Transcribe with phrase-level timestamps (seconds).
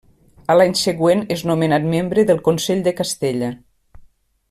[0.51, 3.51] A l'any següent és nomenat membre del Consell de Castella.